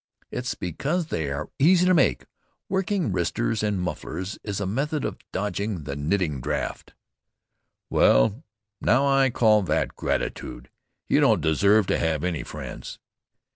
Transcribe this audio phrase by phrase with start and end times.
[0.31, 2.25] "It's because they are easy to make.
[2.67, 6.95] Working wristers and mufflers is a method of dodging the knitting draft."
[7.87, 8.43] "Well,
[8.81, 10.71] now, I call that gratitude!
[11.07, 12.97] You don't deserve to have any friends."